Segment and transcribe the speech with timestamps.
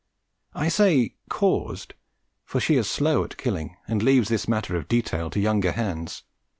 [0.55, 1.93] I say caused,
[2.43, 6.23] for she is slow at killing and leaves this matter of detail to younger hands.